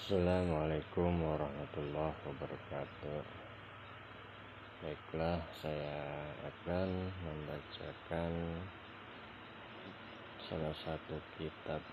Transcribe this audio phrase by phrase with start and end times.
[0.00, 3.20] Assalamualaikum warahmatullahi wabarakatuh.
[4.80, 6.00] Baiklah saya
[6.40, 6.88] akan
[7.20, 8.32] membacakan
[10.48, 11.84] salah satu kitab